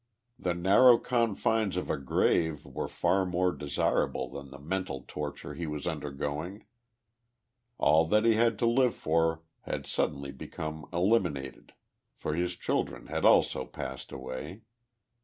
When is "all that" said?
7.77-8.23